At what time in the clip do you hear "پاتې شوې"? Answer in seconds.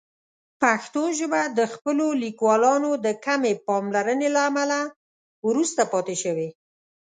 5.91-6.49